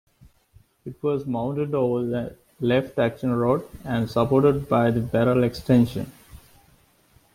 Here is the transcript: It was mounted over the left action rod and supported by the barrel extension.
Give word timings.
It 0.83 0.95
was 1.03 1.27
mounted 1.27 1.75
over 1.75 2.03
the 2.03 2.35
left 2.59 2.97
action 2.97 3.29
rod 3.35 3.61
and 3.85 4.09
supported 4.09 4.67
by 4.67 4.89
the 4.89 4.99
barrel 4.99 5.43
extension. 5.43 6.11